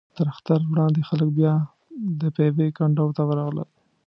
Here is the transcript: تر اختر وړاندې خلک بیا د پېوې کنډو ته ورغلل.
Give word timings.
تر 0.17 0.25
اختر 0.33 0.59
وړاندې 0.71 1.01
خلک 1.09 1.29
بیا 1.39 1.53
د 2.19 2.21
پېوې 2.35 2.67
کنډو 2.77 3.05
ته 3.17 3.21
ورغلل. 3.29 3.69